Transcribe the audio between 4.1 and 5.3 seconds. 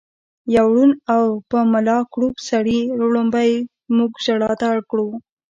ژړا ته اړ کړو